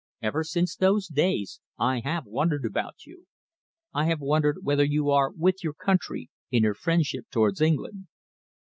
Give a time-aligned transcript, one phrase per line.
[0.23, 3.27] Ever since those days I have wondered about you.
[3.93, 8.07] I have wondered whether you are with your country in her friendship towards England."